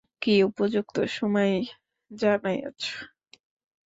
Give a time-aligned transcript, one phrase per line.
[0.21, 1.61] কি উপযুক্ত সময়েই
[2.11, 2.81] জানাইয়াছ।